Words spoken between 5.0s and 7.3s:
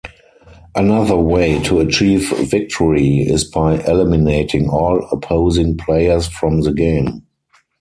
opposing players from the game.